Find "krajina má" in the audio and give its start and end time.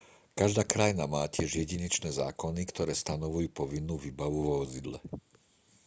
0.73-1.23